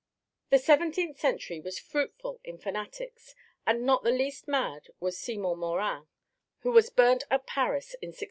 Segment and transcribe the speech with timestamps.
[0.49, 3.35] The seventeenth century was fruitful in fanatics,
[3.67, 6.07] and not the least mad was Simon Morin,
[6.61, 8.19] who was burnt at Paris in 1663.